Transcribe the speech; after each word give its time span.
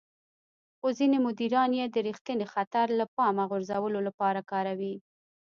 خو 0.77 0.87
ځينې 0.97 1.17
مديران 1.27 1.71
يې 1.79 1.85
د 1.89 1.95
رېښتيني 2.07 2.45
خطر 2.53 2.85
له 2.99 3.05
پامه 3.15 3.43
غورځولو 3.49 3.99
لپاره 4.07 4.39
کاروي. 4.51 4.95